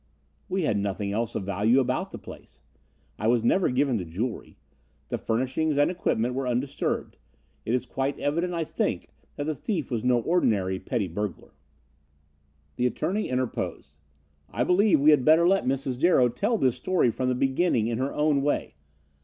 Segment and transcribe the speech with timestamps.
[0.49, 2.63] "We had nothing else of value about the place.
[3.19, 4.57] I was never given to jewelry.
[5.09, 7.17] The furnishings and equipment were undisturbed.
[7.65, 11.53] It is quite evident, I think, that the thief was no ordinary petty burglar."
[12.77, 13.97] The attorney interposed:
[14.49, 15.99] "I believe we had better let Mrs.
[15.99, 18.73] Darrow tell this story from the beginning in her own way.